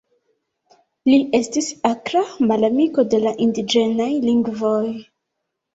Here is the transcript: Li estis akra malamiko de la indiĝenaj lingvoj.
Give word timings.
Li 1.09 1.19
estis 1.39 1.69
akra 1.91 2.25
malamiko 2.53 3.07
de 3.13 3.21
la 3.27 3.37
indiĝenaj 3.47 4.13
lingvoj. 4.29 4.85